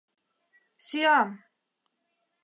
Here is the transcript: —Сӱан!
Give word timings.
—Сӱан! 0.85 1.29